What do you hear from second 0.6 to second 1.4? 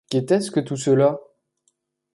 cela?